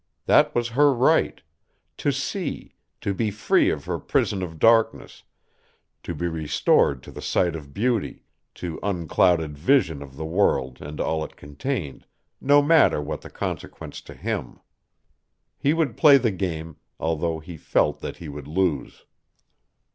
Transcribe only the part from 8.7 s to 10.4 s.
unclouded vision of the